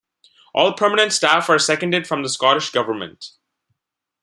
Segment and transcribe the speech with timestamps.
[0.55, 3.27] All permanent staff are seconded from the Scottish Government.